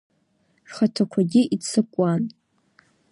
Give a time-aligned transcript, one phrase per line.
[0.67, 2.21] Рхаҭақәагьы иццакуан.